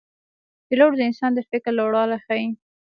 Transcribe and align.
پیلوټ 0.67 0.91
د 0.97 1.01
انسان 1.09 1.31
د 1.35 1.39
فکر 1.49 1.71
لوړوالی 1.79 2.17
ښيي. 2.25 2.47